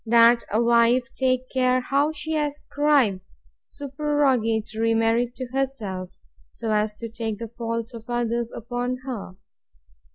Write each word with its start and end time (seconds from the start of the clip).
That 0.03 0.43
a 0.51 0.59
wife 0.59 1.13
take 1.13 1.47
care 1.51 1.79
how 1.79 2.11
she 2.11 2.35
ascribe 2.35 3.21
supererogatory 3.67 4.95
merit 4.95 5.35
to 5.35 5.45
herself; 5.53 6.17
so 6.51 6.71
as 6.71 6.95
to 6.95 7.07
take 7.07 7.37
the 7.37 7.47
faults 7.49 7.93
of 7.93 8.09
others 8.09 8.51
upon 8.51 8.97
her. 9.05 9.33